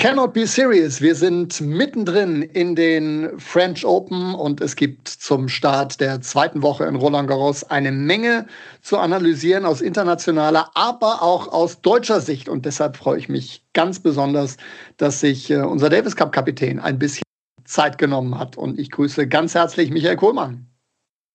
[0.00, 1.02] Cannot be serious.
[1.02, 6.86] Wir sind mittendrin in den French Open und es gibt zum Start der zweiten Woche
[6.86, 8.46] in Roland Garros eine Menge
[8.80, 12.48] zu analysieren aus internationaler, aber auch aus deutscher Sicht.
[12.48, 14.56] Und deshalb freue ich mich ganz besonders,
[14.96, 17.24] dass sich äh, unser Davis Cup Kapitän ein bisschen
[17.66, 18.56] Zeit genommen hat.
[18.56, 20.66] Und ich grüße ganz herzlich Michael Kohlmann.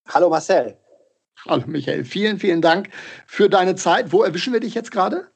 [0.08, 0.76] Hallo Marcel.
[1.46, 2.04] Hallo Michael.
[2.04, 2.88] Vielen, vielen Dank
[3.26, 4.10] für deine Zeit.
[4.10, 5.28] Wo erwischen wir dich jetzt gerade?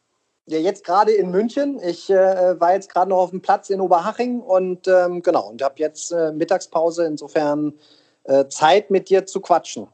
[0.51, 1.79] Ja, jetzt gerade in München.
[1.81, 5.63] Ich äh, war jetzt gerade noch auf dem Platz in Oberhaching und ähm, genau, und
[5.63, 7.07] habe jetzt äh, Mittagspause.
[7.07, 7.75] Insofern
[8.25, 9.87] äh, Zeit mit dir zu quatschen.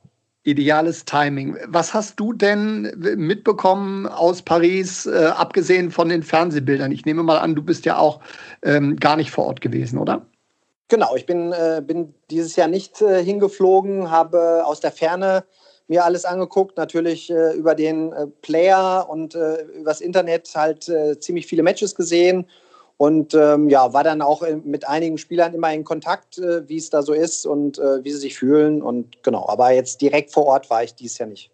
[0.45, 1.59] Ideales Timing.
[1.67, 6.91] Was hast du denn mitbekommen aus Paris, äh, abgesehen von den Fernsehbildern?
[6.91, 8.21] Ich nehme mal an, du bist ja auch
[8.63, 10.25] ähm, gar nicht vor Ort gewesen, oder?
[10.89, 15.45] Genau, ich bin, äh, bin dieses Jahr nicht äh, hingeflogen, habe aus der Ferne
[15.89, 21.19] mir alles angeguckt, natürlich äh, über den äh, Player und äh, übers Internet halt äh,
[21.21, 22.47] ziemlich viele Matches gesehen
[22.97, 26.91] und ähm, ja, war dann auch mit einigen Spielern immer in Kontakt, äh, wie es
[26.91, 30.47] da so ist und äh, wie sie sich fühlen und genau, aber jetzt direkt vor
[30.47, 31.51] Ort war ich dies Jahr nicht.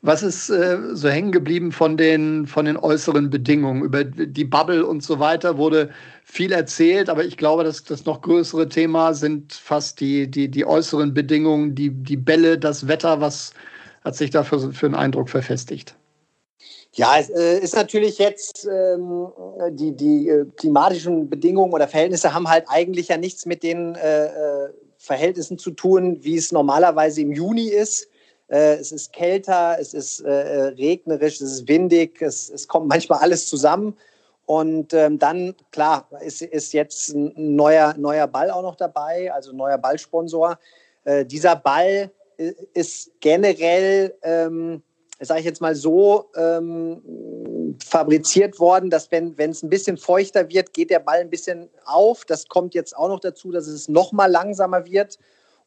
[0.00, 3.82] Was ist äh, so hängen geblieben von den, von den äußeren Bedingungen?
[3.82, 5.90] Über die Bubble und so weiter wurde
[6.28, 10.66] viel erzählt, aber ich glaube, dass das noch größere Thema sind fast die, die, die
[10.66, 13.20] äußeren Bedingungen, die, die Bälle, das Wetter.
[13.20, 13.52] Was
[14.02, 15.94] hat sich da für, für einen Eindruck verfestigt?
[16.94, 19.28] Ja, es äh, ist natürlich jetzt ähm,
[19.70, 24.26] die, die äh, klimatischen Bedingungen oder Verhältnisse haben halt eigentlich ja nichts mit den äh,
[24.26, 28.08] äh Verhältnissen zu tun, wie es normalerweise im Juni ist.
[28.48, 33.20] Äh, es ist kälter, es ist äh, regnerisch, es ist windig, es, es kommt manchmal
[33.20, 33.96] alles zusammen.
[34.46, 39.50] Und ähm, dann, klar, ist, ist jetzt ein neuer, neuer Ball auch noch dabei, also
[39.50, 40.58] ein neuer Ballsponsor.
[41.04, 42.10] Äh, dieser Ball
[42.74, 44.82] ist generell, ähm,
[45.20, 50.72] sage ich jetzt mal so, ähm, fabriziert worden, dass wenn es ein bisschen feuchter wird,
[50.72, 52.24] geht der Ball ein bisschen auf.
[52.24, 55.18] Das kommt jetzt auch noch dazu, dass es noch mal langsamer wird.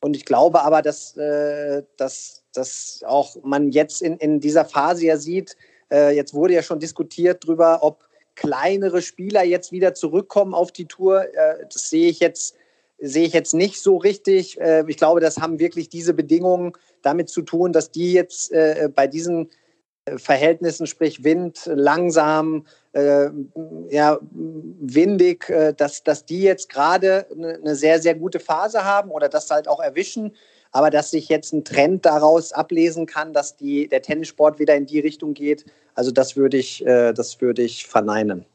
[0.01, 5.05] Und ich glaube aber, dass, äh, dass, dass auch man jetzt in, in dieser Phase
[5.05, 5.57] ja sieht,
[5.91, 8.08] äh, jetzt wurde ja schon diskutiert darüber, ob
[8.39, 11.23] kleinere Spieler jetzt wieder zurückkommen auf die Tour.
[11.33, 12.55] Äh, das sehe ich jetzt
[13.01, 14.59] sehe ich jetzt nicht so richtig.
[14.59, 18.89] Äh, ich glaube, das haben wirklich diese Bedingungen damit zu tun, dass die jetzt äh,
[18.93, 19.49] bei diesen
[20.15, 22.65] Verhältnissen, sprich Wind, langsam,
[23.89, 25.45] ja, windig,
[25.77, 29.79] dass, dass die jetzt gerade eine sehr, sehr gute Phase haben oder das halt auch
[29.79, 30.33] erwischen.
[30.71, 34.85] Aber dass sich jetzt ein Trend daraus ablesen kann, dass die, der Tennissport wieder in
[34.85, 35.65] die Richtung geht,
[35.95, 38.45] also das würde ich, das würde ich verneinen.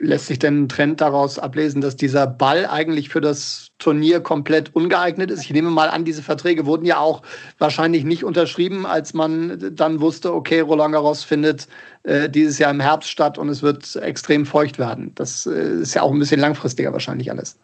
[0.00, 4.74] Lässt sich denn ein Trend daraus ablesen, dass dieser Ball eigentlich für das Turnier komplett
[4.74, 5.42] ungeeignet ist?
[5.42, 7.22] Ich nehme mal an, diese Verträge wurden ja auch
[7.58, 11.66] wahrscheinlich nicht unterschrieben, als man dann wusste, okay, Roland Garros findet
[12.04, 15.12] äh, dieses Jahr im Herbst statt und es wird extrem feucht werden.
[15.16, 17.58] Das äh, ist ja auch ein bisschen langfristiger wahrscheinlich alles.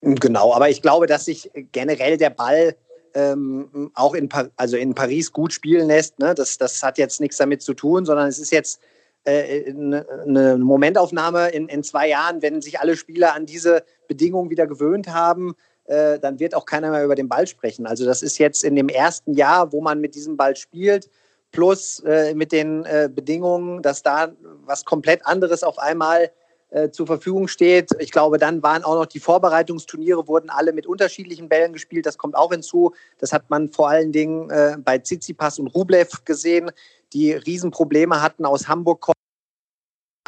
[0.00, 2.74] Genau, aber ich glaube, dass sich generell der Ball
[3.14, 6.18] ähm, auch in, also in Paris gut spielen lässt.
[6.18, 6.34] Ne?
[6.34, 8.80] Das, das hat jetzt nichts damit zu tun, sondern es ist jetzt
[9.24, 14.66] äh, eine Momentaufnahme in, in zwei Jahren, wenn sich alle Spieler an diese Bedingungen wieder
[14.66, 15.54] gewöhnt haben,
[15.84, 17.86] äh, dann wird auch keiner mehr über den Ball sprechen.
[17.86, 21.10] Also das ist jetzt in dem ersten Jahr, wo man mit diesem Ball spielt,
[21.50, 24.32] plus äh, mit den äh, Bedingungen, dass da
[24.64, 26.30] was komplett anderes auf einmal
[26.70, 27.90] äh, zur Verfügung steht.
[27.98, 32.06] Ich glaube, dann waren auch noch die Vorbereitungsturniere, wurden alle mit unterschiedlichen Bällen gespielt.
[32.06, 32.94] Das kommt auch hinzu.
[33.18, 36.70] Das hat man vor allen Dingen äh, bei Tsitsipas und Rublev gesehen,
[37.12, 39.12] die Riesenprobleme hatten aus Hamburg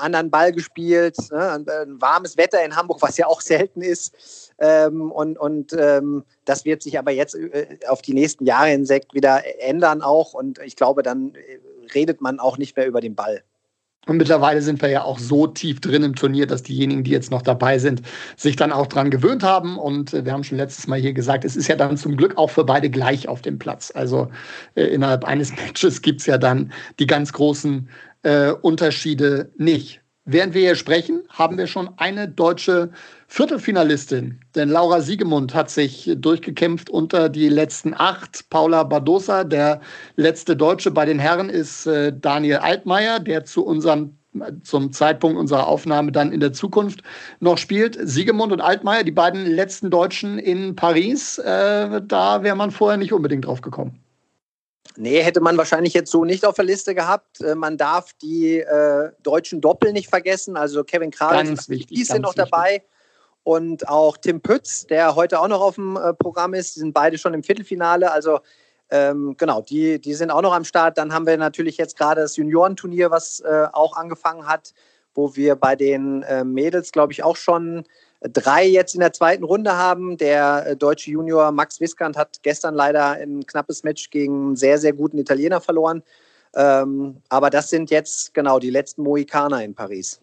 [0.00, 1.50] anderen Ball gespielt, ne?
[1.50, 4.52] ein warmes Wetter in Hamburg, was ja auch selten ist.
[4.58, 9.08] Ähm, und und ähm, das wird sich aber jetzt äh, auf die nächsten Jahre hinweg
[9.12, 10.34] wieder ändern auch.
[10.34, 11.60] Und ich glaube, dann äh,
[11.94, 13.42] redet man auch nicht mehr über den Ball.
[14.06, 17.30] Und mittlerweile sind wir ja auch so tief drin im Turnier, dass diejenigen, die jetzt
[17.30, 18.00] noch dabei sind,
[18.36, 19.78] sich dann auch dran gewöhnt haben.
[19.78, 22.38] Und äh, wir haben schon letztes Mal hier gesagt, es ist ja dann zum Glück
[22.38, 23.92] auch für beide gleich auf dem Platz.
[23.94, 24.30] Also
[24.74, 27.88] äh, innerhalb eines Matches gibt es ja dann die ganz großen
[28.22, 30.00] äh, Unterschiede nicht.
[30.24, 32.92] Während wir hier sprechen, haben wir schon eine deutsche
[33.32, 34.40] Viertelfinalistin.
[34.56, 38.50] Denn Laura Siegemund hat sich durchgekämpft unter die letzten acht.
[38.50, 39.80] Paula Badosa, der
[40.16, 44.16] letzte Deutsche bei den Herren, ist äh, Daniel Altmaier, der zu unserem
[44.64, 47.02] zum Zeitpunkt unserer Aufnahme dann in der Zukunft
[47.38, 47.98] noch spielt.
[48.02, 53.12] Siegemund und Altmaier, die beiden letzten Deutschen in Paris, äh, da wäre man vorher nicht
[53.12, 54.00] unbedingt drauf gekommen.
[54.96, 57.40] Nee, hätte man wahrscheinlich jetzt so nicht auf der Liste gehabt.
[57.40, 60.56] Äh, man darf die äh, deutschen Doppel nicht vergessen.
[60.56, 62.50] Also Kevin Kravitz die sind noch wichtig.
[63.42, 66.76] Und auch Tim Pütz, der heute auch noch auf dem äh, Programm ist.
[66.76, 68.12] Die sind beide schon im Viertelfinale.
[68.12, 68.40] Also
[68.90, 70.98] ähm, genau, die, die sind auch noch am Start.
[70.98, 74.74] Dann haben wir natürlich jetzt gerade das Juniorenturnier, was äh, auch angefangen hat,
[75.14, 77.84] wo wir bei den äh, Mädels, glaube ich, auch schon
[78.20, 80.16] drei jetzt in der zweiten Runde haben.
[80.16, 84.78] Der äh, deutsche Junior Max Wiskant hat gestern leider ein knappes Match gegen einen sehr,
[84.78, 86.02] sehr guten Italiener verloren.
[86.54, 90.18] Ähm, aber das sind jetzt genau die letzten Mohikaner in Paris.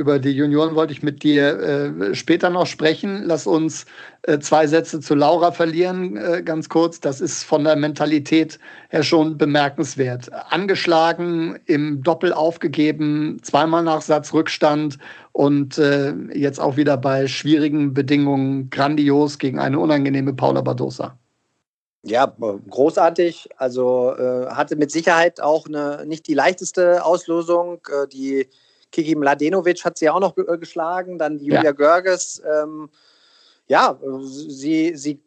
[0.00, 3.24] Über die Junioren wollte ich mit dir äh, später noch sprechen.
[3.26, 3.84] Lass uns
[4.22, 7.00] äh, zwei Sätze zu Laura verlieren, äh, ganz kurz.
[7.00, 8.58] Das ist von der Mentalität
[8.88, 10.30] her schon bemerkenswert.
[10.48, 14.96] Angeschlagen, im Doppel aufgegeben, zweimal nach Satz Rückstand
[15.32, 21.18] und äh, jetzt auch wieder bei schwierigen Bedingungen grandios gegen eine unangenehme Paula Badosa.
[22.04, 22.34] Ja,
[22.70, 23.50] großartig.
[23.58, 27.82] Also äh, hatte mit Sicherheit auch eine, nicht die leichteste Auslosung.
[27.88, 28.48] Äh, die
[28.92, 31.72] Kiki Mladenovic hat sie auch noch äh, geschlagen, dann Julia ja.
[31.72, 32.42] Görges.
[32.44, 32.90] Ähm,
[33.68, 35.20] ja, sie, sie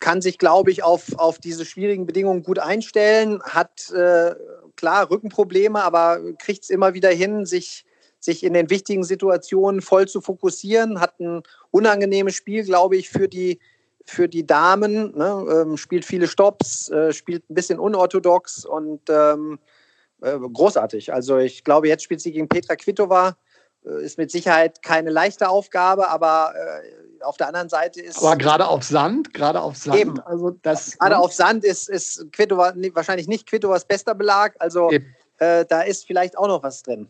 [0.00, 4.34] kann sich, glaube ich, auf, auf diese schwierigen Bedingungen gut einstellen, hat äh,
[4.76, 7.84] klar Rückenprobleme, aber kriegt es immer wieder hin, sich,
[8.20, 13.28] sich in den wichtigen Situationen voll zu fokussieren, hat ein unangenehmes Spiel, glaube ich, für
[13.28, 13.58] die,
[14.04, 15.46] für die Damen, ne?
[15.50, 19.58] ähm, spielt viele Stops, äh, spielt ein bisschen unorthodox und ähm,
[20.22, 21.12] äh, großartig.
[21.12, 23.36] Also ich glaube, jetzt spielt sie gegen Petra Kvitova.
[23.84, 28.18] Äh, ist mit Sicherheit keine leichte Aufgabe, aber äh, auf der anderen Seite ist.
[28.18, 29.98] Aber gerade auf Sand, gerade auf Sand.
[29.98, 30.20] Eben.
[30.20, 31.20] Also das, gerade ne?
[31.20, 34.54] auf Sand ist, ist Kvitova wahrscheinlich nicht Kvitovas bester Belag.
[34.58, 34.90] Also
[35.38, 37.08] äh, da ist vielleicht auch noch was drin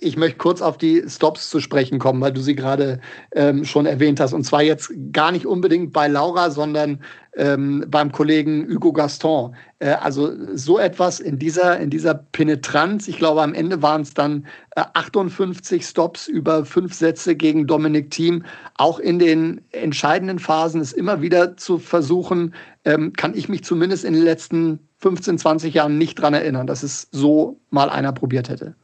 [0.00, 3.00] ich möchte kurz auf die Stops zu sprechen kommen, weil du sie gerade
[3.32, 4.32] ähm, schon erwähnt hast.
[4.32, 7.00] Und zwar jetzt gar nicht unbedingt bei Laura, sondern
[7.34, 9.54] ähm, beim Kollegen Hugo Gaston.
[9.78, 13.08] Äh, also so etwas in dieser, in dieser Penetranz.
[13.08, 14.46] Ich glaube, am Ende waren es dann
[14.76, 18.44] äh, 58 Stops über fünf Sätze gegen Dominik Thiem.
[18.76, 22.54] Auch in den entscheidenden Phasen ist immer wieder zu versuchen,
[22.84, 26.82] ähm, kann ich mich zumindest in den letzten 15, 20 Jahren nicht dran erinnern, dass
[26.82, 28.74] es so mal einer probiert hätte.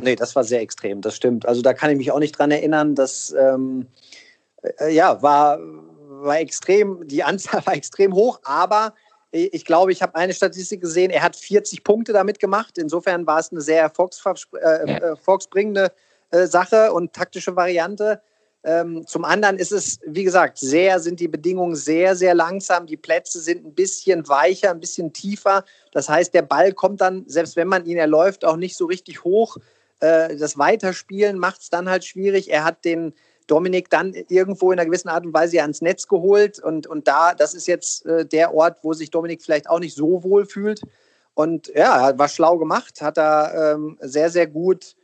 [0.00, 1.46] Nee, das war sehr extrem, das stimmt.
[1.46, 3.86] Also da kann ich mich auch nicht dran erinnern, dass ähm,
[4.78, 8.94] äh, ja, war, war extrem, die Anzahl war extrem hoch, aber
[9.34, 12.76] ich glaube, ich habe eine Statistik gesehen, er hat 40 Punkte damit gemacht.
[12.76, 15.90] Insofern war es eine sehr erfolgsbringende
[16.30, 16.42] äh, ja.
[16.42, 18.20] äh, Sache und taktische Variante.
[18.64, 22.86] Ähm, zum anderen ist es, wie gesagt, sehr, sind die Bedingungen sehr, sehr langsam.
[22.86, 25.64] Die Plätze sind ein bisschen weicher, ein bisschen tiefer.
[25.90, 29.24] Das heißt, der Ball kommt dann, selbst wenn man ihn erläuft, auch nicht so richtig
[29.24, 29.56] hoch.
[29.98, 32.50] Äh, das Weiterspielen macht es dann halt schwierig.
[32.50, 33.14] Er hat den
[33.48, 36.60] Dominik dann irgendwo in einer gewissen Art und Weise ans Netz geholt.
[36.60, 39.96] Und, und da, das ist jetzt äh, der Ort, wo sich Dominik vielleicht auch nicht
[39.96, 40.82] so wohl fühlt.
[41.34, 44.94] Und ja, war schlau gemacht, hat er ähm, sehr, sehr gut,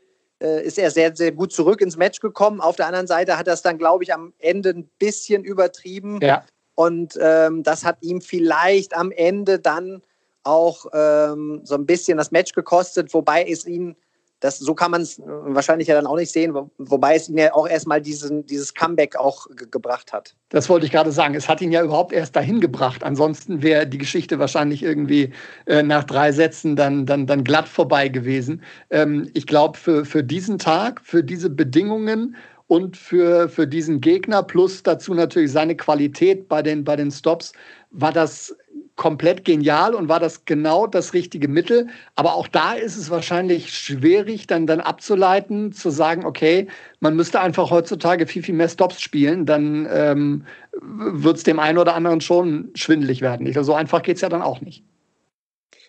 [0.43, 2.61] äh, ist er sehr, sehr gut zurück ins Match gekommen.
[2.61, 6.21] Auf der anderen Seite hat er es dann, glaube ich, am Ende ein bisschen übertrieben.
[6.23, 6.45] Ja.
[6.75, 10.03] Und ähm, das hat ihm vielleicht am Ende dann
[10.45, 13.97] auch ähm, so ein bisschen das Match gekostet, wobei es ihn
[14.41, 17.29] das, so kann man es äh, wahrscheinlich ja dann auch nicht sehen, wo, wobei es
[17.29, 20.35] ihn ja auch erstmal dieses Comeback auch gebracht hat.
[20.51, 21.35] Das wollte ich gerade sagen.
[21.35, 23.03] Es hat ihn ja überhaupt erst dahin gebracht.
[23.03, 25.33] Ansonsten wäre die Geschichte wahrscheinlich irgendwie
[25.67, 28.63] äh, nach drei Sätzen dann, dann, dann glatt vorbei gewesen.
[28.91, 32.37] Ähm, ich glaube, für, für diesen Tag, für diese Bedingungen
[32.69, 37.53] und für, für diesen Gegner plus dazu natürlich seine Qualität bei den, bei den Stops
[37.91, 38.55] war das
[38.99, 41.87] komplett genial und war das genau das richtige Mittel.
[42.17, 46.67] Aber auch da ist es wahrscheinlich schwierig, dann, dann abzuleiten, zu sagen, okay,
[47.01, 50.45] man müsste einfach heutzutage viel, viel mehr Stops spielen, dann ähm,
[50.83, 53.47] wird es dem einen oder anderen schon schwindelig werden.
[53.47, 54.85] Also so einfach geht es ja dann auch nicht.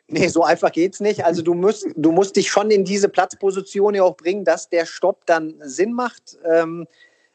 [0.07, 1.25] Nee, so einfach geht es nicht.
[1.25, 4.85] Also du musst, du musst dich schon in diese Platzposition ja auch bringen, dass der
[4.85, 6.37] Stopp dann Sinn macht.
[6.45, 6.87] Ähm,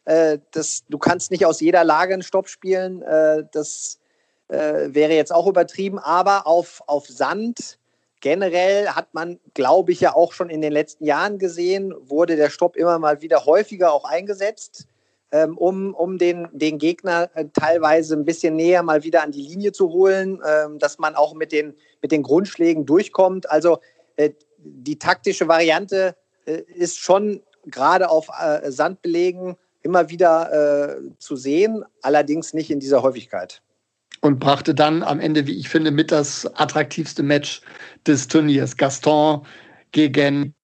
[0.04, 3.02] äh, das, du kannst nicht aus jeder Lage einen Stopp spielen.
[3.02, 3.98] Äh, das
[4.48, 7.78] äh, wäre jetzt auch übertrieben, aber auf, auf Sand
[8.20, 12.48] generell hat man, glaube ich, ja auch schon in den letzten Jahren gesehen, wurde der
[12.48, 14.86] Stopp immer mal wieder häufiger auch eingesetzt,
[15.30, 19.42] ähm, um, um den, den Gegner äh, teilweise ein bisschen näher mal wieder an die
[19.42, 23.50] Linie zu holen, ähm, dass man auch mit den, mit den Grundschlägen durchkommt.
[23.50, 23.78] Also
[24.16, 31.36] äh, die taktische Variante äh, ist schon gerade auf äh, Sandbelegen immer wieder äh, zu
[31.36, 33.60] sehen, allerdings nicht in dieser Häufigkeit
[34.24, 37.60] und brachte dann am Ende, wie ich finde, mit das attraktivste Match
[38.06, 38.76] des Turniers.
[38.76, 39.42] Gaston
[39.92, 40.54] gegen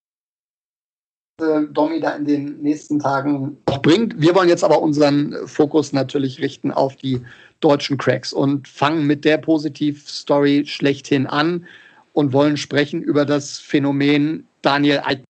[1.43, 4.19] äh, Domi da in den nächsten Tagen noch bringt.
[4.19, 7.21] Wir wollen jetzt aber unseren Fokus natürlich richten auf die
[7.61, 11.67] deutschen Cracks und fangen mit der Positivstory schlechthin an.
[12.13, 15.23] und wollen sprechen über das Phänomen Daniel Alt.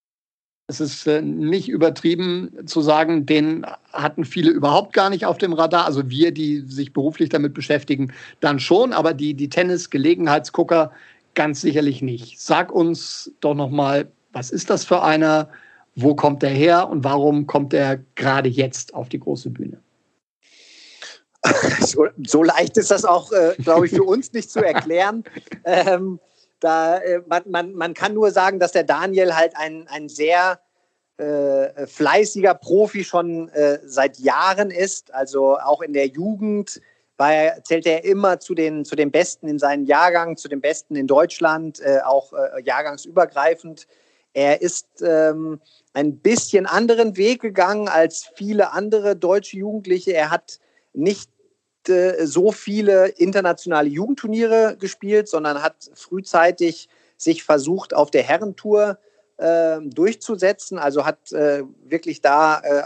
[0.71, 5.51] Es ist äh, nicht übertrieben zu sagen, den hatten viele überhaupt gar nicht auf dem
[5.51, 5.85] Radar.
[5.85, 10.93] Also wir, die sich beruflich damit beschäftigen, dann schon, aber die, die Tennis-Gelegenheitsgucker
[11.35, 12.39] ganz sicherlich nicht.
[12.39, 15.49] Sag uns doch nochmal, was ist das für einer?
[15.95, 19.77] Wo kommt er her und warum kommt er gerade jetzt auf die große Bühne?
[21.81, 25.25] So, so leicht ist das auch, äh, glaube ich, für uns nicht zu erklären.
[25.65, 26.19] Ähm,
[26.61, 30.59] da, äh, man, man, kann nur sagen, dass der Daniel halt ein, ein sehr
[31.17, 35.13] äh, fleißiger Profi schon äh, seit Jahren ist.
[35.13, 36.79] Also auch in der Jugend
[37.17, 40.61] war er, zählte er immer zu den, zu den Besten in seinem Jahrgang, zu den
[40.61, 43.87] Besten in Deutschland, äh, auch äh, jahrgangsübergreifend.
[44.33, 45.59] Er ist ähm,
[45.93, 50.13] ein bisschen anderen Weg gegangen als viele andere deutsche Jugendliche.
[50.13, 50.59] Er hat
[50.93, 51.30] nicht
[51.89, 58.97] äh, so viele internationale Jugendturniere gespielt, sondern hat frühzeitig sich versucht, auf der Herrentour
[59.37, 60.77] äh, durchzusetzen.
[60.77, 62.83] Also hat äh, wirklich da äh,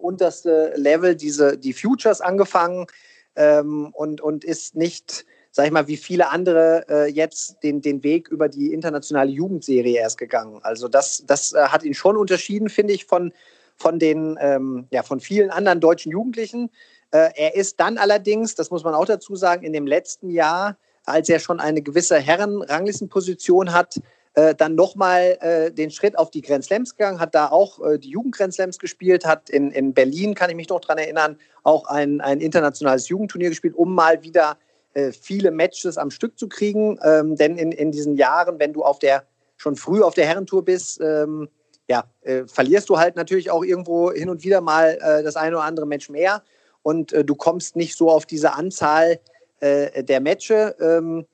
[0.00, 2.86] unterste Level diese, die Futures angefangen
[3.34, 8.02] ähm, und, und ist nicht sag ich mal, wie viele andere äh, jetzt den, den
[8.02, 10.60] Weg über die internationale Jugendserie erst gegangen.
[10.62, 13.32] Also das, das äh, hat ihn schon unterschieden, finde ich, von,
[13.74, 16.68] von den, ähm, ja, von vielen anderen deutschen Jugendlichen.
[17.16, 20.76] Äh, er ist dann allerdings, das muss man auch dazu sagen, in dem letzten Jahr,
[21.04, 24.00] als er schon eine gewisse Herrenranglistenposition hat,
[24.34, 28.10] äh, dann nochmal äh, den Schritt auf die Grand gegangen, hat da auch äh, die
[28.10, 28.36] Jugend
[28.78, 33.08] gespielt, hat in, in Berlin, kann ich mich noch daran erinnern, auch ein, ein internationales
[33.08, 34.58] Jugendturnier gespielt, um mal wieder
[34.92, 36.98] äh, viele Matches am Stück zu kriegen.
[37.02, 39.24] Ähm, denn in, in diesen Jahren, wenn du auf der
[39.56, 41.48] schon früh auf der Herrentour bist, ähm,
[41.88, 45.56] ja, äh, verlierst du halt natürlich auch irgendwo hin und wieder mal äh, das eine
[45.56, 46.42] oder andere Match mehr
[46.86, 49.18] und äh, du kommst nicht so auf diese Anzahl
[49.58, 50.72] äh, der Matches.
[50.78, 51.26] Ähm,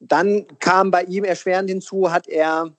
[0.00, 2.72] dann kam bei ihm erschwerend hinzu, hat er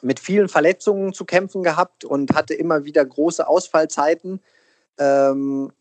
[0.00, 4.40] mit vielen Verletzungen zu kämpfen gehabt und hatte immer wieder große Ausfallzeiten
[4.98, 5.72] ähm,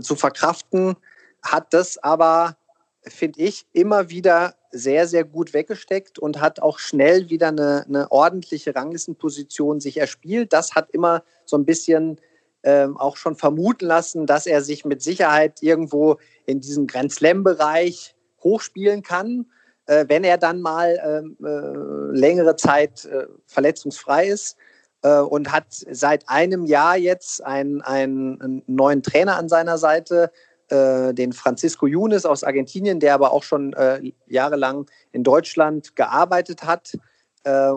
[0.00, 0.96] zu verkraften,
[1.42, 2.56] hat das aber
[3.02, 8.10] finde ich, immer wieder sehr, sehr gut weggesteckt und hat auch schnell wieder eine, eine
[8.10, 10.52] ordentliche Ranglistenposition sich erspielt.
[10.52, 12.20] Das hat immer so ein bisschen
[12.62, 18.14] ähm, auch schon vermuten lassen, dass er sich mit Sicherheit irgendwo in diesem Grand Slam-Bereich
[18.42, 19.46] hochspielen kann,
[19.86, 24.56] äh, wenn er dann mal ähm, äh, längere Zeit äh, verletzungsfrei ist.
[25.02, 30.32] Äh, und hat seit einem Jahr jetzt einen, einen neuen Trainer an seiner Seite,
[30.70, 36.64] äh, den Francisco Yunes aus Argentinien, der aber auch schon äh, jahrelang in Deutschland gearbeitet
[36.64, 36.98] hat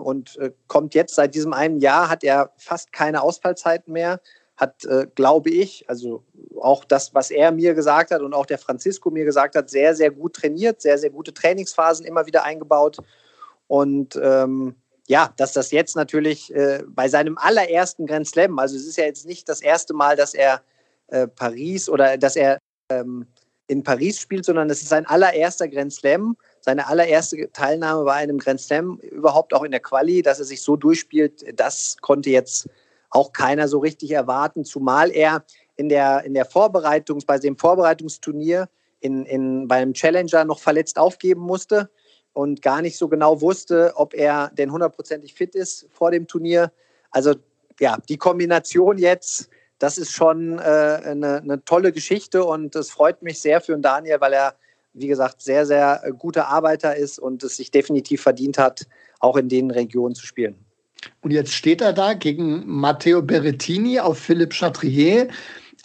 [0.02, 4.20] und kommt jetzt seit diesem einen Jahr, hat er fast keine Ausfallzeiten mehr,
[4.62, 6.22] hat, äh, glaube ich, also
[6.60, 9.94] auch das, was er mir gesagt hat und auch der Francisco mir gesagt hat, sehr,
[9.94, 12.98] sehr gut trainiert, sehr, sehr gute Trainingsphasen immer wieder eingebaut.
[13.66, 14.76] Und ähm,
[15.08, 19.04] ja, dass das jetzt natürlich äh, bei seinem allerersten Grand Slam, also es ist ja
[19.04, 20.62] jetzt nicht das erste Mal, dass er
[21.36, 23.26] Paris oder dass er ähm,
[23.66, 28.38] in Paris spielt, sondern es ist sein allererster Grand Slam, seine allererste Teilnahme bei einem
[28.38, 32.68] Grand Slam, überhaupt auch in der Quali, dass er sich so durchspielt, das konnte jetzt
[33.12, 35.44] auch keiner so richtig erwarten, zumal er
[35.76, 38.68] in der, in der Vorbereitung, bei dem Vorbereitungsturnier
[39.00, 41.90] in, in, beim Challenger noch verletzt aufgeben musste
[42.32, 46.72] und gar nicht so genau wusste, ob er denn hundertprozentig fit ist vor dem Turnier.
[47.10, 47.34] Also
[47.78, 49.48] ja, die Kombination jetzt
[49.82, 53.82] das ist schon äh, eine, eine, tolle Geschichte und es freut mich sehr für den
[53.82, 54.54] Daniel, weil er,
[54.92, 58.86] wie gesagt, sehr, sehr äh, guter Arbeiter ist und es sich definitiv verdient hat,
[59.18, 60.64] auch in den Regionen zu spielen.
[61.20, 65.28] Und jetzt steht er da gegen Matteo Berrettini auf Philipp Chatrier,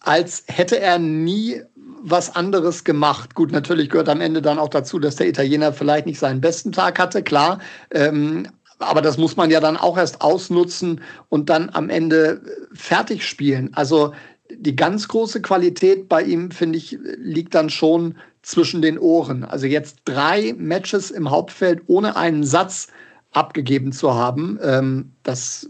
[0.01, 1.61] als hätte er nie
[2.01, 3.35] was anderes gemacht.
[3.35, 6.71] Gut, natürlich gehört am Ende dann auch dazu, dass der Italiener vielleicht nicht seinen besten
[6.71, 7.59] Tag hatte, klar.
[7.91, 8.47] Ähm,
[8.79, 13.27] aber das muss man ja dann auch erst ausnutzen und dann am Ende äh, fertig
[13.27, 13.71] spielen.
[13.73, 14.13] Also
[14.49, 19.43] die ganz große Qualität bei ihm, finde ich, liegt dann schon zwischen den Ohren.
[19.43, 22.87] Also jetzt drei Matches im Hauptfeld ohne einen Satz
[23.31, 25.69] abgegeben zu haben, ähm, das,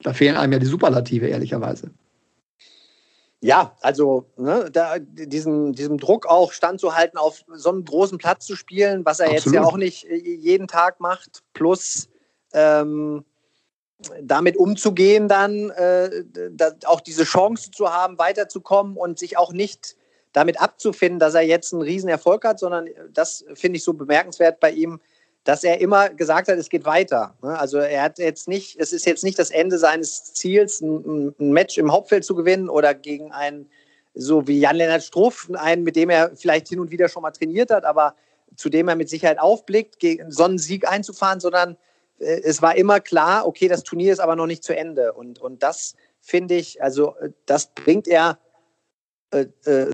[0.00, 1.90] da fehlen einem ja die Superlative, ehrlicherweise.
[3.40, 8.54] Ja, also ne, da, diesen, diesem Druck auch standzuhalten, auf so einem großen Platz zu
[8.54, 9.44] spielen, was er Absolut.
[9.46, 12.08] jetzt ja auch nicht äh, jeden Tag macht, plus
[12.52, 13.24] ähm,
[14.20, 19.96] damit umzugehen, dann äh, da, auch diese Chance zu haben, weiterzukommen und sich auch nicht
[20.32, 24.70] damit abzufinden, dass er jetzt einen Riesenerfolg hat, sondern das finde ich so bemerkenswert bei
[24.70, 25.00] ihm,
[25.44, 27.34] dass er immer gesagt hat, es geht weiter.
[27.42, 27.58] Ne?
[27.58, 31.78] Also er hat jetzt nicht, es ist jetzt nicht das Ende seines Ziels, ein, Match
[31.78, 33.68] im Hauptfeld zu gewinnen oder gegen einen,
[34.14, 37.70] so wie Jan-Lennart Struff, einen, mit dem er vielleicht hin und wieder schon mal trainiert
[37.70, 38.14] hat, aber
[38.56, 39.96] zu dem er mit Sicherheit aufblickt,
[40.28, 41.76] so einen Sieg einzufahren, sondern
[42.18, 45.12] äh, es war immer klar, okay, das Turnier ist aber noch nicht zu Ende.
[45.12, 48.38] Und, und das finde ich, also äh, das bringt er
[49.32, 49.90] äh, äh,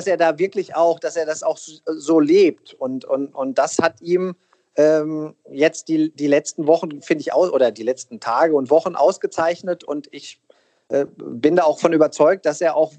[0.00, 2.72] dass er da wirklich auch, dass er das auch so lebt.
[2.72, 4.34] Und, und, und das hat ihm
[4.76, 8.94] ähm, jetzt die, die letzten Wochen, finde ich, aus, oder die letzten Tage und Wochen
[8.94, 9.84] ausgezeichnet.
[9.84, 10.40] Und ich
[10.88, 12.94] äh, bin da auch von überzeugt, dass er auch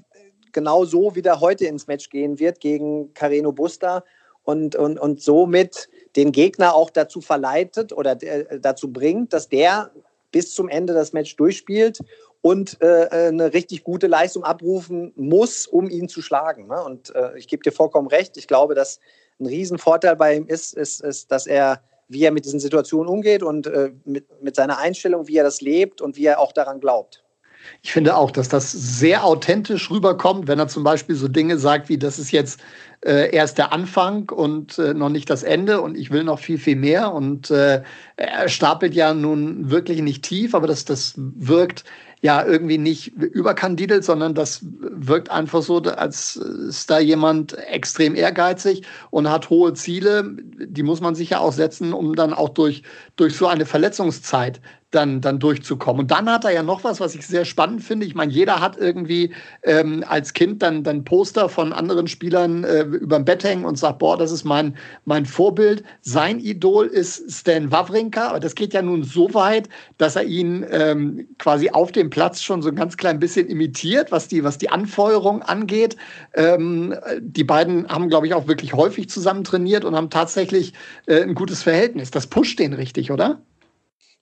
[0.52, 4.04] genau so wieder heute ins Match gehen wird gegen Carreno Busta
[4.44, 9.90] und, und, und somit den Gegner auch dazu verleitet oder äh, dazu bringt, dass der
[10.30, 11.98] bis zum Ende das Match durchspielt
[12.42, 16.66] und äh, äh, eine richtig gute Leistung abrufen muss, um ihn zu schlagen.
[16.66, 16.82] Ne?
[16.82, 18.36] Und äh, ich gebe dir vollkommen recht.
[18.36, 19.00] Ich glaube, dass
[19.40, 23.42] ein Riesenvorteil bei ihm ist, ist, ist dass er, wie er mit diesen Situationen umgeht
[23.42, 26.80] und äh, mit, mit seiner Einstellung, wie er das lebt und wie er auch daran
[26.80, 27.24] glaubt.
[27.82, 31.88] Ich finde auch, dass das sehr authentisch rüberkommt, wenn er zum Beispiel so Dinge sagt
[31.88, 32.58] wie, das ist jetzt
[33.04, 36.58] äh, erst der Anfang und äh, noch nicht das Ende und ich will noch viel,
[36.58, 37.12] viel mehr.
[37.12, 37.82] Und äh,
[38.16, 41.84] er stapelt ja nun wirklich nicht tief, aber das, das wirkt
[42.20, 48.82] ja irgendwie nicht überkandidelt, sondern das wirkt einfach so, als ist da jemand extrem ehrgeizig
[49.10, 50.36] und hat hohe Ziele.
[50.60, 52.84] Die muss man sich ja auch setzen, um dann auch durch,
[53.16, 54.60] durch so eine Verletzungszeit
[54.92, 56.02] dann, dann durchzukommen.
[56.02, 58.06] Und dann hat er ja noch was, was ich sehr spannend finde.
[58.06, 62.91] Ich meine, jeder hat irgendwie ähm, als Kind dann, dann Poster von anderen Spielern äh,
[62.96, 65.82] über dem Bett hängen und sagt, boah, das ist mein, mein Vorbild.
[66.00, 69.68] Sein Idol ist Stan Wawrinka, aber das geht ja nun so weit,
[69.98, 74.12] dass er ihn ähm, quasi auf dem Platz schon so ein ganz klein bisschen imitiert,
[74.12, 75.96] was die, was die Anfeuerung angeht.
[76.34, 80.72] Ähm, die beiden haben, glaube ich, auch wirklich häufig zusammen trainiert und haben tatsächlich
[81.06, 82.10] äh, ein gutes Verhältnis.
[82.10, 83.40] Das pusht den richtig, oder?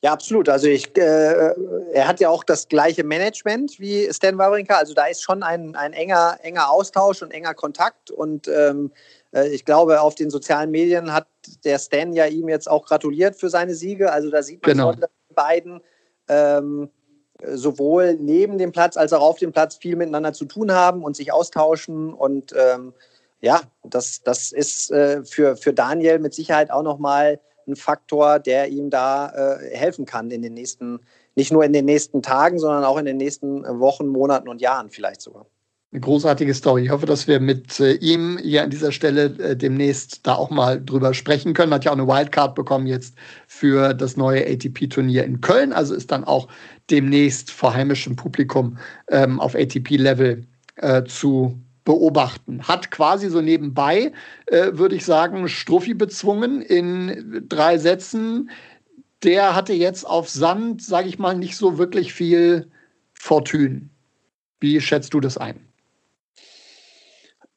[0.03, 0.49] Ja, absolut.
[0.49, 1.55] Also ich, äh,
[1.93, 4.77] er hat ja auch das gleiche Management wie Stan Wawrinka.
[4.77, 8.11] Also da ist schon ein, ein enger, enger Austausch und enger Kontakt.
[8.11, 8.93] Und ähm,
[9.33, 11.27] äh, ich glaube, auf den sozialen Medien hat
[11.65, 14.11] der Stan ja ihm jetzt auch gratuliert für seine Siege.
[14.11, 14.93] Also da sieht man genau.
[14.93, 15.81] schon, dass die beiden
[16.29, 16.89] ähm,
[17.43, 21.15] sowohl neben dem Platz als auch auf dem Platz viel miteinander zu tun haben und
[21.15, 22.15] sich austauschen.
[22.15, 22.95] Und ähm,
[23.43, 27.39] ja, das, das ist äh, für, für Daniel mit Sicherheit auch nochmal
[27.71, 31.01] ein Faktor, der ihm da äh, helfen kann in den nächsten,
[31.35, 34.91] nicht nur in den nächsten Tagen, sondern auch in den nächsten Wochen, Monaten und Jahren
[34.91, 35.47] vielleicht sogar.
[35.93, 36.85] Eine großartige Story.
[36.85, 40.51] Ich hoffe, dass wir mit äh, ihm hier an dieser Stelle äh, demnächst da auch
[40.51, 41.75] mal drüber sprechen können.
[41.75, 43.17] Hat ja auch eine Wildcard bekommen jetzt
[43.49, 45.73] für das neue ATP-Turnier in Köln.
[45.73, 46.47] Also ist dann auch
[46.91, 48.79] demnächst vor heimischem Publikum
[49.09, 51.59] ähm, auf ATP-Level äh, zu
[51.91, 52.69] beobachten.
[52.69, 54.13] Hat quasi so nebenbei,
[54.47, 58.51] äh, würde ich sagen, Struffi bezwungen in drei Sätzen.
[59.25, 62.71] Der hatte jetzt auf Sand, sage ich mal, nicht so wirklich viel
[63.13, 63.89] Fortune.
[64.61, 65.67] Wie schätzt du das ein?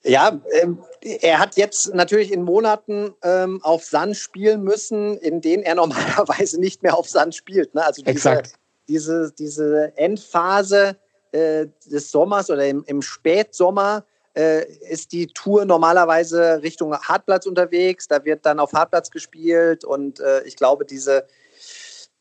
[0.04, 0.80] Ja, ähm,
[1.22, 6.60] er hat jetzt natürlich in Monaten ähm, auf Sand spielen müssen, in denen er normalerweise
[6.60, 7.76] nicht mehr auf Sand spielt.
[7.76, 7.86] Ne?
[7.86, 8.42] Also diese,
[8.88, 10.98] diese, diese Endphase
[11.34, 18.08] äh, des Sommers oder im, im Spätsommer, äh, ist die Tour normalerweise Richtung Hartplatz unterwegs.
[18.08, 21.28] Da wird dann auf Hartplatz gespielt und äh, ich glaube, diese,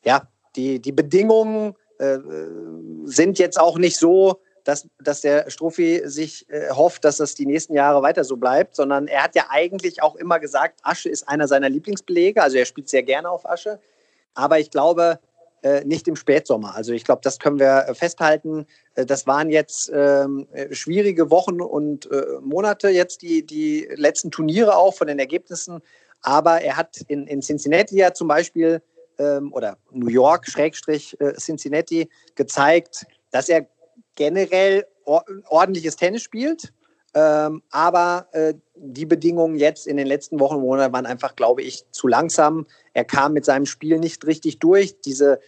[0.03, 2.17] ja, die, die Bedingungen äh,
[3.05, 7.45] sind jetzt auch nicht so, dass, dass der Strophi sich äh, hofft, dass das die
[7.45, 11.27] nächsten Jahre weiter so bleibt, sondern er hat ja eigentlich auch immer gesagt, Asche ist
[11.27, 12.41] einer seiner Lieblingsbelege.
[12.41, 13.79] Also er spielt sehr gerne auf Asche.
[14.35, 15.19] Aber ich glaube,
[15.85, 16.75] nicht im Spätsommer.
[16.75, 18.65] Also ich glaube, das können wir äh, festhalten.
[18.95, 24.75] Äh, das waren jetzt ähm, schwierige Wochen und äh, Monate, jetzt die, die letzten Turniere
[24.75, 25.81] auch von den Ergebnissen.
[26.21, 28.81] Aber er hat in, in Cincinnati ja zum Beispiel
[29.19, 33.67] ähm, oder New York, Schrägstrich äh, Cincinnati, gezeigt, dass er
[34.15, 36.73] generell or ordentliches Tennis spielt.
[37.15, 41.61] Ähm, aber äh, die Bedingungen jetzt in den letzten Wochen und Monaten waren einfach, glaube
[41.61, 42.65] ich, zu langsam.
[42.93, 44.99] Er kam mit seinem Spiel nicht richtig durch.
[45.01, 45.39] Diese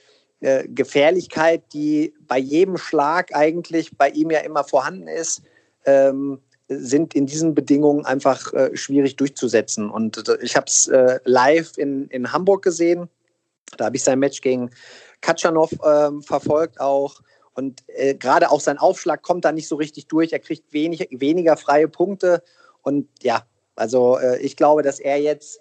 [0.46, 5.42] äh, Gefährlichkeit, die bei jedem Schlag eigentlich bei ihm ja immer vorhanden ist,
[5.86, 9.90] ähm, sind in diesen Bedingungen einfach äh, schwierig durchzusetzen.
[9.90, 13.10] Und äh, ich habe es äh, live in, in Hamburg gesehen.
[13.78, 14.70] Da habe ich sein Match gegen
[15.22, 17.22] Katschanov ähm, verfolgt auch.
[17.56, 20.32] Und äh, gerade auch sein Aufschlag kommt da nicht so richtig durch.
[20.32, 22.44] Er kriegt wenig, weniger freie Punkte.
[22.84, 25.60] Und ja, also äh, ich glaube, dass er jetzt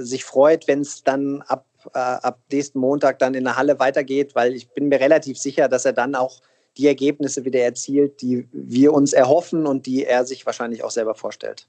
[0.00, 4.34] sich freut, wenn es dann ab, äh, ab nächsten Montag dann in der Halle weitergeht,
[4.34, 6.40] weil ich bin mir relativ sicher, dass er dann auch
[6.76, 11.14] die Ergebnisse wieder erzielt, die wir uns erhoffen und die er sich wahrscheinlich auch selber
[11.14, 11.66] vorstellt.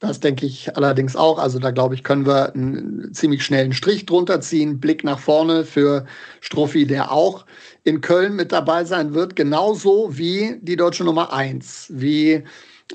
[0.00, 1.38] Das denke ich allerdings auch.
[1.38, 4.80] Also da glaube ich, können wir einen ziemlich schnellen Strich drunter ziehen.
[4.80, 6.04] Blick nach vorne für
[6.40, 7.46] Struffi, der auch
[7.84, 12.44] in Köln mit dabei sein wird, genauso wie die deutsche Nummer 1, wie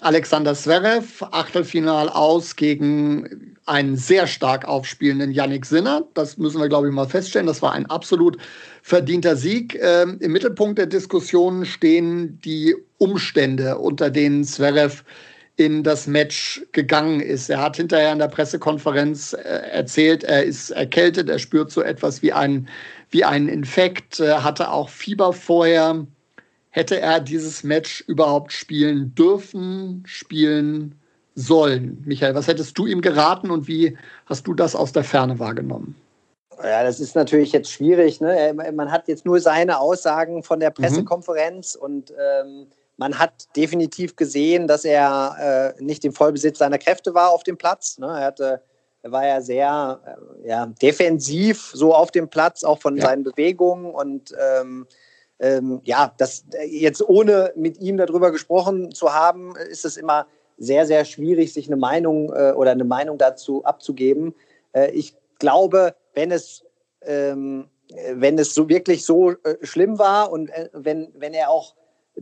[0.02, 6.04] Alexander Zverev, Achtelfinal aus gegen einen sehr stark aufspielenden Yannick Sinner.
[6.14, 7.48] Das müssen wir, glaube ich, mal feststellen.
[7.48, 8.38] Das war ein absolut
[8.82, 9.78] verdienter Sieg.
[9.82, 15.04] Ähm, Im Mittelpunkt der Diskussion stehen die Umstände, unter denen Zverev
[15.56, 17.50] in das Match gegangen ist.
[17.50, 19.38] Er hat hinterher in der Pressekonferenz äh,
[19.72, 22.70] erzählt, er ist erkältet, er spürt so etwas wie einen,
[23.10, 26.08] wie einen Infekt, äh, hatte auch Fieber vorher
[26.70, 31.00] hätte er dieses Match überhaupt spielen dürfen, spielen
[31.36, 32.04] sollen?
[32.06, 35.96] Michael, was hättest du ihm geraten und wie hast du das aus der Ferne wahrgenommen?
[36.62, 38.20] Ja, das ist natürlich jetzt schwierig.
[38.20, 38.54] Ne?
[38.74, 40.74] Man hat jetzt nur seine Aussagen von der mhm.
[40.74, 41.82] Pressekonferenz mhm.
[41.82, 47.30] und ähm, man hat definitiv gesehen, dass er äh, nicht im Vollbesitz seiner Kräfte war
[47.30, 47.98] auf dem Platz.
[47.98, 48.08] Ne?
[48.08, 48.62] Er, hatte,
[49.04, 50.02] er war ja sehr
[50.44, 53.06] äh, ja, defensiv so auf dem Platz, auch von ja.
[53.06, 54.86] seinen Bewegungen und ähm,
[55.40, 60.28] ähm, ja, das äh, jetzt ohne mit ihm darüber gesprochen zu haben, ist es immer
[60.58, 64.36] sehr, sehr schwierig, sich eine Meinung äh, oder eine Meinung dazu abzugeben.
[64.74, 66.66] Äh, ich glaube, wenn es,
[67.02, 67.70] ähm,
[68.14, 71.76] wenn es so wirklich so äh, schlimm war und äh, wenn, wenn er auch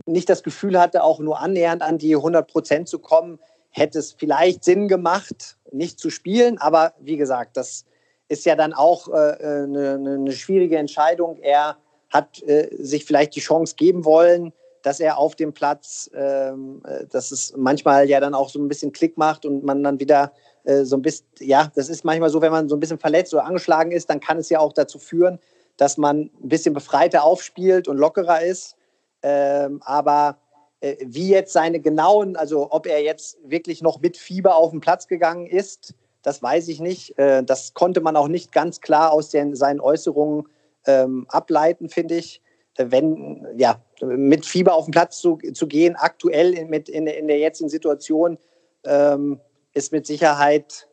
[0.06, 4.12] nicht das Gefühl hatte, auch nur annähernd an die 100 Prozent zu kommen, hätte es
[4.12, 6.58] vielleicht Sinn gemacht, nicht zu spielen.
[6.58, 7.84] Aber wie gesagt, das
[8.28, 11.38] ist ja dann auch äh, eine, eine schwierige Entscheidung.
[11.38, 11.76] Er
[12.10, 17.06] hat äh, sich vielleicht die Chance geben wollen, dass er auf dem Platz, ähm, äh,
[17.06, 20.32] dass es manchmal ja dann auch so ein bisschen Klick macht und man dann wieder
[20.64, 23.34] äh, so ein bisschen, ja, das ist manchmal so, wenn man so ein bisschen verletzt
[23.34, 25.38] oder angeschlagen ist, dann kann es ja auch dazu führen,
[25.76, 28.76] dass man ein bisschen befreiter aufspielt und lockerer ist.
[29.22, 30.38] Ähm, aber
[30.80, 34.80] äh, wie jetzt seine genauen, also ob er jetzt wirklich noch mit Fieber auf den
[34.80, 37.18] Platz gegangen ist, das weiß ich nicht.
[37.18, 40.48] Äh, das konnte man auch nicht ganz klar aus den, seinen Äußerungen
[40.88, 42.42] ähm, ableiten, finde ich.
[42.76, 47.06] Äh, wenn, ja, mit Fieber auf den Platz zu, zu gehen, aktuell in, mit, in,
[47.06, 48.38] in der jetzigen Situation,
[48.84, 49.40] ähm,
[49.74, 50.88] ist mit Sicherheit,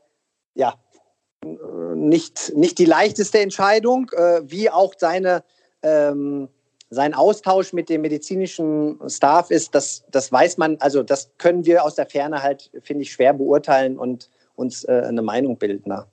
[0.53, 0.75] ja,
[1.95, 5.43] nicht, nicht die leichteste Entscheidung, äh, wie auch seine,
[5.81, 6.49] ähm,
[6.89, 11.83] sein Austausch mit dem medizinischen Staff ist, das, das weiß man, also das können wir
[11.83, 15.83] aus der Ferne halt, finde ich, schwer beurteilen und uns äh, eine Meinung bilden.
[15.87, 16.07] Na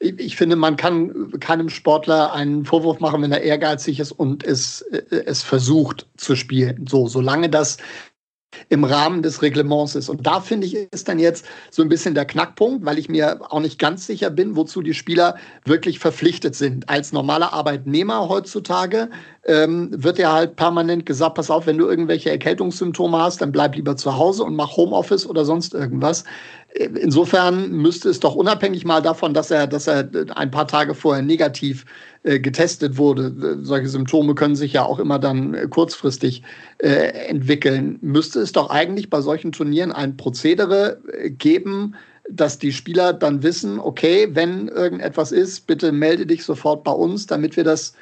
[0.00, 4.80] ich finde, man kann keinem Sportler einen Vorwurf machen, wenn er ehrgeizig ist und es,
[5.10, 6.86] es versucht zu spielen.
[6.88, 7.76] So, solange das
[8.68, 10.08] im Rahmen des Reglements ist.
[10.08, 13.40] Und da finde ich, ist dann jetzt so ein bisschen der Knackpunkt, weil ich mir
[13.52, 16.88] auch nicht ganz sicher bin, wozu die Spieler wirklich verpflichtet sind.
[16.88, 19.10] Als normaler Arbeitnehmer heutzutage
[19.44, 23.74] ähm, wird ja halt permanent gesagt, pass auf, wenn du irgendwelche Erkältungssymptome hast, dann bleib
[23.74, 26.24] lieber zu Hause und mach Homeoffice oder sonst irgendwas.
[26.74, 31.22] Insofern müsste es doch unabhängig mal davon, dass er, dass er ein paar Tage vorher
[31.22, 31.84] negativ
[32.22, 36.42] äh, getestet wurde, solche Symptome können sich ja auch immer dann äh, kurzfristig
[36.78, 41.94] äh, entwickeln, müsste es doch eigentlich bei solchen Turnieren ein Prozedere äh, geben,
[42.30, 47.26] dass die Spieler dann wissen, okay, wenn irgendetwas ist, bitte melde dich sofort bei uns,
[47.26, 47.94] damit wir das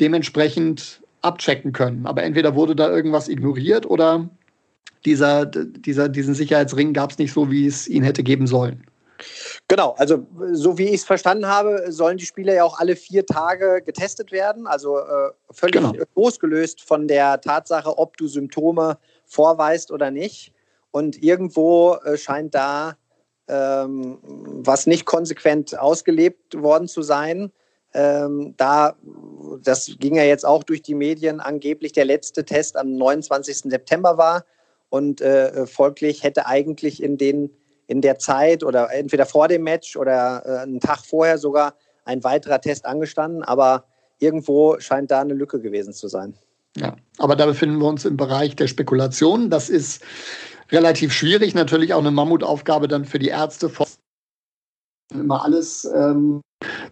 [0.00, 2.06] dementsprechend abchecken können.
[2.06, 4.28] Aber entweder wurde da irgendwas ignoriert oder
[5.04, 8.84] dieser, dieser, diesen Sicherheitsring gab es nicht so, wie es ihn hätte geben sollen.
[9.68, 13.24] Genau, also so wie ich es verstanden habe, sollen die Spieler ja auch alle vier
[13.24, 14.66] Tage getestet werden.
[14.66, 15.92] Also äh, völlig genau.
[16.16, 20.52] losgelöst von der Tatsache, ob du Symptome vorweist oder nicht.
[20.90, 22.96] Und irgendwo äh, scheint da
[23.48, 27.52] ähm, was nicht konsequent ausgelebt worden zu sein.
[27.94, 28.96] Ähm, da,
[29.62, 33.70] das ging ja jetzt auch durch die Medien, angeblich der letzte Test am 29.
[33.70, 34.44] September war
[34.88, 37.50] und äh, folglich hätte eigentlich in, den,
[37.86, 41.74] in der Zeit oder entweder vor dem Match oder äh, einen Tag vorher sogar
[42.04, 43.84] ein weiterer Test angestanden, aber
[44.18, 46.34] irgendwo scheint da eine Lücke gewesen zu sein.
[46.76, 49.50] Ja, aber da befinden wir uns im Bereich der Spekulation.
[49.50, 50.02] Das ist
[50.70, 53.68] relativ schwierig, natürlich auch eine Mammutaufgabe dann für die Ärzte,
[55.20, 56.40] immer alles ähm,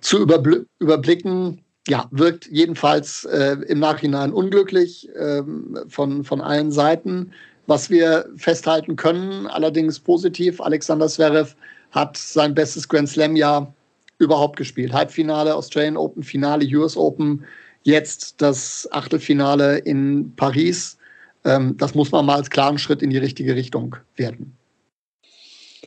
[0.01, 1.63] zu überbl überblicken.
[1.89, 7.33] Ja, wirkt jedenfalls äh, im Nachhinein unglücklich ähm, von, von allen Seiten.
[7.67, 11.55] Was wir festhalten können, allerdings positiv, Alexander Zverev
[11.91, 13.73] hat sein bestes Grand Slam-Jahr
[14.19, 14.93] überhaupt gespielt.
[14.93, 17.45] Halbfinale Australian Open, Finale US Open,
[17.83, 20.99] jetzt das Achtelfinale in Paris.
[21.45, 24.57] Ähm, das muss man mal als klaren Schritt in die richtige Richtung werden.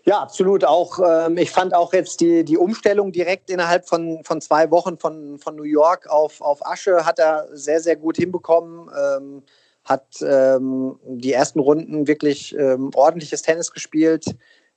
[0.05, 0.65] Ja, absolut.
[0.65, 4.97] Auch ähm, ich fand auch jetzt die, die Umstellung direkt innerhalb von, von zwei Wochen
[4.97, 8.89] von, von New York auf, auf Asche hat er sehr, sehr gut hinbekommen.
[8.89, 9.43] Ähm,
[9.85, 14.25] hat ähm, die ersten Runden wirklich ähm, ordentliches Tennis gespielt.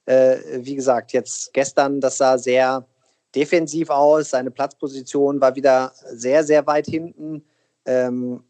[0.05, 2.87] Äh, wie gesagt, jetzt gestern, das sah sehr
[3.35, 4.31] defensiv aus.
[4.31, 7.45] Seine Platzposition war wieder sehr, sehr weit hinten.
[7.85, 8.43] Ähm,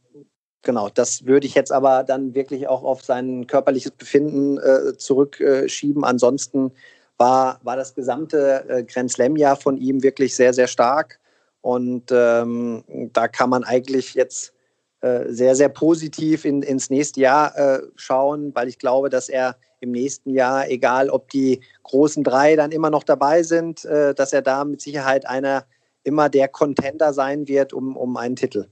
[0.62, 6.04] Genau, das würde ich jetzt aber dann wirklich auch auf sein körperliches Befinden äh, zurückschieben.
[6.04, 6.72] Ansonsten
[7.18, 11.20] war, war das gesamte äh, Grand Slam-Jahr von ihm wirklich sehr, sehr stark.
[11.60, 14.52] Und ähm, da kann man eigentlich jetzt
[15.00, 19.56] äh, sehr, sehr positiv in, ins nächste Jahr äh, schauen, weil ich glaube, dass er
[19.80, 24.32] im nächsten Jahr, egal ob die großen drei dann immer noch dabei sind, äh, dass
[24.32, 25.64] er da mit Sicherheit einer
[26.02, 28.68] immer der Contender sein wird um, um einen Titel.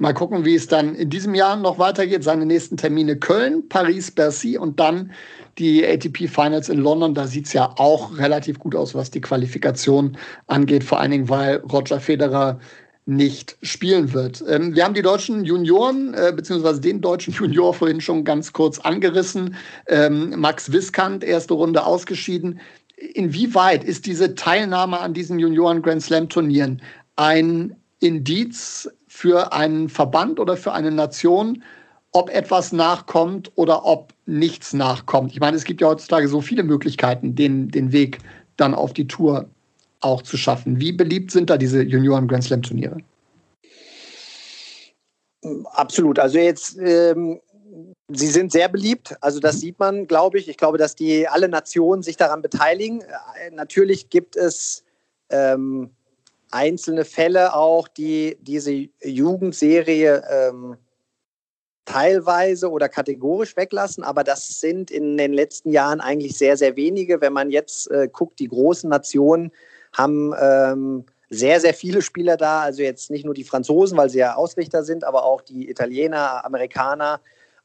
[0.00, 2.22] Mal gucken, wie es dann in diesem Jahr noch weitergeht.
[2.22, 5.10] Seine nächsten Termine Köln, Paris, Bercy und dann
[5.58, 7.14] die ATP Finals in London.
[7.14, 10.84] Da sieht es ja auch relativ gut aus, was die Qualifikation angeht.
[10.84, 12.60] Vor allen Dingen, weil Roger Federer
[13.06, 14.44] nicht spielen wird.
[14.48, 18.78] Ähm, wir haben die deutschen Junioren, äh, beziehungsweise den deutschen Junior vorhin schon ganz kurz
[18.78, 19.56] angerissen.
[19.88, 22.60] Ähm, Max Wiskant, erste Runde ausgeschieden.
[23.14, 26.82] Inwieweit ist diese Teilnahme an diesen Junioren Grand Slam Turnieren
[27.16, 31.62] ein Indiz für einen Verband oder für eine Nation,
[32.12, 35.32] ob etwas nachkommt oder ob nichts nachkommt.
[35.32, 38.18] Ich meine, es gibt ja heutzutage so viele Möglichkeiten, den, den Weg
[38.56, 39.48] dann auf die Tour
[40.00, 40.80] auch zu schaffen.
[40.80, 42.98] Wie beliebt sind da diese Junioren Grand Slam Turniere?
[45.72, 46.18] Absolut.
[46.18, 47.40] Also jetzt, ähm,
[48.08, 49.16] sie sind sehr beliebt.
[49.20, 50.48] Also das sieht man, glaube ich.
[50.48, 53.00] Ich glaube, dass die alle Nationen sich daran beteiligen.
[53.00, 54.84] Äh, natürlich gibt es
[55.30, 55.90] ähm,
[56.50, 60.76] einzelne Fälle auch, die diese Jugendserie ähm,
[61.84, 67.20] teilweise oder kategorisch weglassen, aber das sind in den letzten Jahren eigentlich sehr, sehr wenige.
[67.20, 69.50] Wenn man jetzt äh, guckt, die großen Nationen
[69.94, 74.18] haben ähm, sehr, sehr viele Spieler da, also jetzt nicht nur die Franzosen, weil sie
[74.18, 77.20] ja Ausrichter sind, aber auch die Italiener, Amerikaner,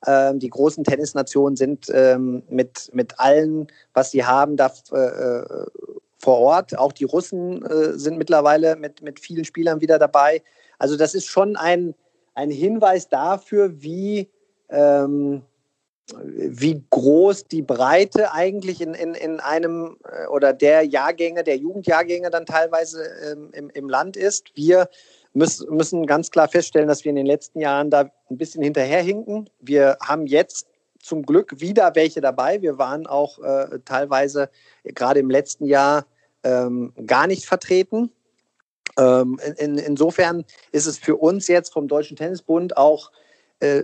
[0.06, 5.66] ähm, die großen Tennisnationen sind ähm, mit, mit allen, was sie haben, da äh, äh
[6.24, 6.78] vor Ort.
[6.78, 10.42] Auch die Russen äh, sind mittlerweile mit, mit vielen Spielern wieder dabei.
[10.80, 11.94] Also das ist schon ein,
[12.34, 14.30] ein Hinweis dafür, wie,
[14.70, 15.44] ähm,
[16.16, 22.30] wie groß die Breite eigentlich in, in, in einem äh, oder der Jahrgänge, der Jugendjahrgänge
[22.30, 24.56] dann teilweise ähm, im, im Land ist.
[24.56, 24.90] Wir
[25.34, 29.50] müssen, müssen ganz klar feststellen, dass wir in den letzten Jahren da ein bisschen hinterherhinken.
[29.60, 30.68] Wir haben jetzt
[31.00, 32.62] zum Glück wieder welche dabei.
[32.62, 34.50] Wir waren auch äh, teilweise
[34.86, 36.06] gerade im letzten Jahr
[36.44, 38.12] ähm, gar nicht vertreten.
[38.98, 43.12] Ähm, in, insofern ist es für uns jetzt vom Deutschen Tennisbund auch
[43.60, 43.84] äh,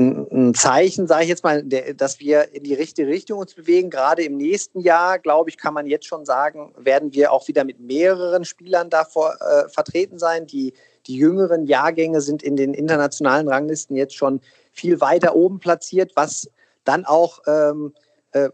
[0.00, 3.90] ein Zeichen, sage ich jetzt mal, dass wir in die richtige Richtung uns bewegen.
[3.90, 7.64] Gerade im nächsten Jahr, glaube ich, kann man jetzt schon sagen, werden wir auch wieder
[7.64, 10.46] mit mehreren Spielern davor äh, vertreten sein.
[10.46, 10.72] Die,
[11.06, 14.40] die jüngeren Jahrgänge sind in den internationalen Ranglisten jetzt schon
[14.72, 16.50] viel weiter oben platziert, was
[16.84, 18.00] dann auch ähm, äh,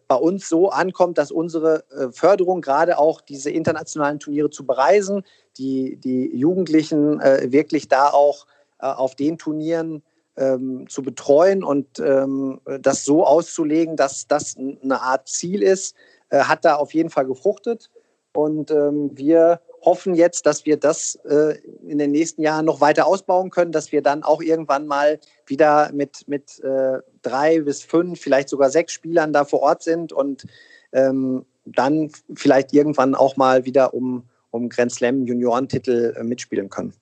[0.08, 5.22] bei uns so ankommt, dass unsere äh, Förderung gerade auch diese internationalen Turniere zu bereisen,
[5.58, 8.46] die, die Jugendlichen äh, wirklich da auch
[8.80, 10.02] äh, auf den Turnieren
[10.36, 15.94] ähm, zu betreuen und ähm, das so auszulegen, dass das eine Art Ziel ist,
[16.30, 17.90] äh, hat da auf jeden Fall gefruchtet.
[18.34, 23.06] Und ähm, wir hoffen jetzt, dass wir das äh, in den nächsten Jahren noch weiter
[23.06, 28.20] ausbauen können, dass wir dann auch irgendwann mal wieder mit, mit äh, drei bis fünf,
[28.20, 30.44] vielleicht sogar sechs Spielern da vor Ort sind und
[30.92, 36.92] ähm, dann vielleicht irgendwann auch mal wieder um, um Grand Slam Juniorentitel äh, mitspielen können.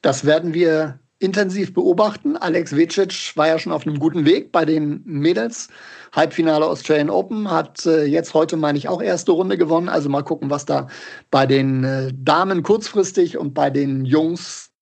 [0.00, 2.36] Das werden wir intensiv beobachten.
[2.36, 5.68] Alex Vicic war ja schon auf einem guten Weg bei den Mädels.
[6.12, 9.88] Halbfinale Australian Open hat äh, jetzt heute, meine ich, auch erste Runde gewonnen.
[9.88, 10.88] Also mal gucken, was da
[11.30, 14.72] bei den äh, Damen kurzfristig und bei den Jungs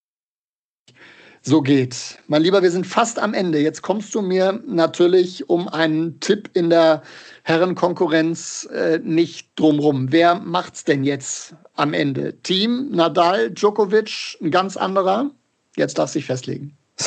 [1.42, 2.18] so geht.
[2.26, 3.58] Mein Lieber, wir sind fast am Ende.
[3.60, 7.02] Jetzt kommst du mir natürlich um einen Tipp in der
[7.44, 10.12] Herrenkonkurrenz äh, nicht drumrum.
[10.12, 12.40] Wer macht's denn jetzt am Ende?
[12.42, 15.30] Team, Nadal, Djokovic, ein ganz anderer?
[15.80, 16.76] Jetzt darfst du dich festlegen.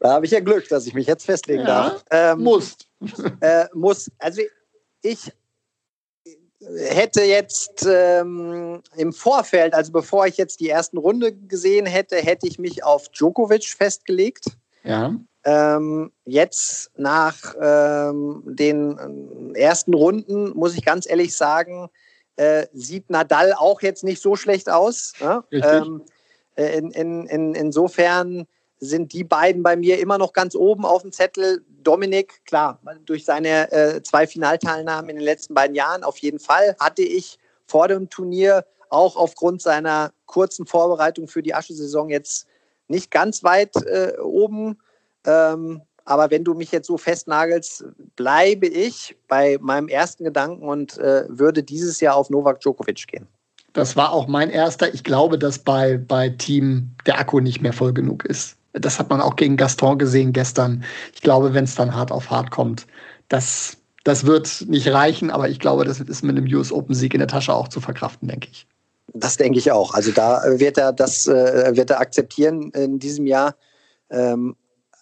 [0.00, 2.04] da habe ich ja Glück, dass ich mich jetzt festlegen ja, darf.
[2.10, 2.86] Ähm, musst.
[3.40, 4.10] Äh, muss.
[4.18, 4.42] Also
[5.02, 5.32] ich
[6.88, 12.46] hätte jetzt ähm, im Vorfeld, also bevor ich jetzt die ersten Runde gesehen hätte, hätte
[12.46, 14.46] ich mich auf Djokovic festgelegt.
[14.82, 15.14] Ja.
[15.44, 21.88] Ähm, jetzt nach ähm, den ersten Runden muss ich ganz ehrlich sagen,
[22.36, 25.12] äh, sieht Nadal auch jetzt nicht so schlecht aus.
[25.20, 25.44] Ja?
[26.56, 28.46] Äh, in, in, in, insofern
[28.78, 31.64] sind die beiden bei mir immer noch ganz oben auf dem Zettel.
[31.82, 36.76] Dominik, klar, durch seine äh, zwei Finalteilnahmen in den letzten beiden Jahren auf jeden Fall
[36.80, 42.46] hatte ich vor dem Turnier auch aufgrund seiner kurzen Vorbereitung für die Aschesaison jetzt
[42.88, 44.78] nicht ganz weit äh, oben.
[45.26, 47.84] Ähm, aber wenn du mich jetzt so festnagelst,
[48.16, 53.26] bleibe ich bei meinem ersten Gedanken und äh, würde dieses Jahr auf Novak Djokovic gehen.
[53.74, 54.94] Das war auch mein erster.
[54.94, 58.56] Ich glaube, dass bei, bei Team der Akku nicht mehr voll genug ist.
[58.72, 60.84] Das hat man auch gegen Gaston gesehen gestern.
[61.12, 62.86] Ich glaube, wenn es dann hart auf hart kommt,
[63.28, 67.14] das, das wird nicht reichen, aber ich glaube, das ist mit einem US Open Sieg
[67.14, 68.66] in der Tasche auch zu verkraften, denke ich.
[69.12, 69.92] Das denke ich auch.
[69.94, 73.56] Also da wird er das äh, wird er akzeptieren in diesem Jahr.
[74.10, 74.56] Ähm,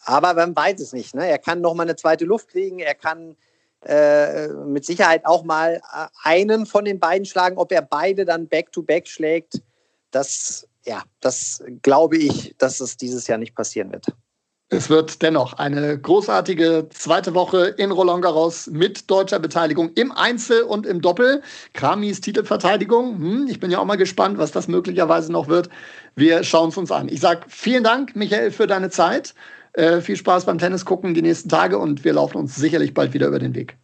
[0.04, 1.14] aber man weiß es nicht.
[1.14, 1.26] Ne?
[1.26, 2.78] Er kann noch mal eine zweite Luft kriegen.
[2.78, 3.36] Er kann
[3.84, 7.58] äh, mit Sicherheit auch mal äh, einen von den beiden schlagen.
[7.58, 9.62] Ob er beide dann back-to-back -back schlägt,
[10.10, 14.06] das, ja, das glaube ich, dass es dieses Jahr nicht passieren wird.
[14.74, 20.62] Es wird dennoch eine großartige zweite Woche in Roland Garros mit deutscher Beteiligung im Einzel
[20.62, 21.42] und im Doppel.
[21.74, 23.18] Kramis Titelverteidigung.
[23.18, 25.68] Hm, ich bin ja auch mal gespannt, was das möglicherweise noch wird.
[26.16, 27.10] Wir schauen es uns an.
[27.10, 29.34] Ich sage vielen Dank, Michael, für deine Zeit.
[29.74, 33.14] Äh, viel Spaß beim Tennis gucken die nächsten Tage und wir laufen uns sicherlich bald
[33.14, 33.76] wieder über den Weg.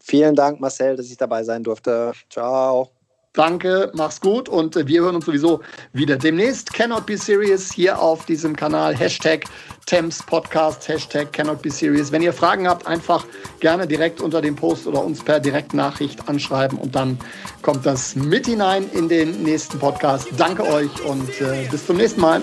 [0.00, 2.12] Vielen Dank, Marcel, dass ich dabei sein durfte.
[2.28, 2.90] Ciao.
[3.34, 5.62] Danke, mach's gut und äh, wir hören uns sowieso
[5.94, 6.74] wieder demnächst.
[6.74, 8.94] Cannot be serious hier auf diesem Kanal.
[8.94, 9.44] Hashtag
[9.86, 12.12] Thames Podcast, Hashtag Cannot be serious.
[12.12, 13.24] Wenn ihr Fragen habt, einfach
[13.60, 17.18] gerne direkt unter dem Post oder uns per Direktnachricht anschreiben und dann
[17.62, 20.28] kommt das mit hinein in den nächsten Podcast.
[20.36, 22.42] Danke euch und äh, bis zum nächsten Mal.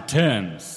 [0.00, 0.75] Thames.